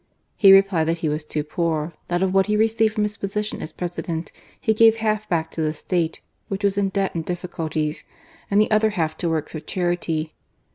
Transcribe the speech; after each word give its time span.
He 0.35 0.51
replied 0.51 0.85
that 0.85 0.97
he 0.97 1.09
was 1.09 1.23
too 1.23 1.43
poor; 1.43 1.93
that 2.07 2.23
of 2.23 2.33
what 2.33 2.47
he 2.47 2.57
received 2.57 2.95
from 2.95 3.03
his 3.03 3.17
position 3.17 3.61
as 3.61 3.71
President, 3.71 4.31
he 4.59 4.73
gave 4.73 4.95
half 4.95 5.29
back 5.29 5.51
to 5.51 5.61
the 5.61 5.75
State, 5.75 6.21
which 6.47 6.63
was 6.63 6.75
in 6.75 6.89
debt 6.89 7.13
and 7.13 7.23
difficulties, 7.23 8.03
and 8.49 8.59
the 8.59 8.71
other 8.71 8.89
half 8.97 9.15
to 9.17 9.29
works 9.29 9.53
of 9.53 9.67
charity. 9.67 10.33